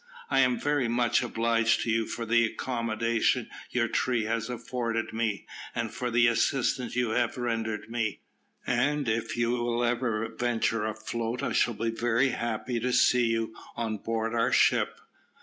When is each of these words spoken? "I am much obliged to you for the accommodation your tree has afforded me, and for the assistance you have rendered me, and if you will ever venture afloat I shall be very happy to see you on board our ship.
"I 0.31 0.39
am 0.39 0.59
much 0.91 1.21
obliged 1.21 1.81
to 1.83 1.91
you 1.91 2.07
for 2.07 2.25
the 2.25 2.43
accommodation 2.43 3.47
your 3.69 3.87
tree 3.87 4.23
has 4.23 4.49
afforded 4.49 5.13
me, 5.13 5.45
and 5.75 5.91
for 5.93 6.09
the 6.09 6.25
assistance 6.25 6.95
you 6.95 7.11
have 7.11 7.37
rendered 7.37 7.87
me, 7.91 8.21
and 8.65 9.07
if 9.07 9.37
you 9.37 9.51
will 9.51 9.83
ever 9.83 10.27
venture 10.29 10.87
afloat 10.87 11.43
I 11.43 11.51
shall 11.51 11.75
be 11.75 11.91
very 11.91 12.29
happy 12.29 12.79
to 12.79 12.91
see 12.91 13.25
you 13.27 13.53
on 13.75 13.97
board 13.97 14.33
our 14.33 14.51
ship. 14.51 14.97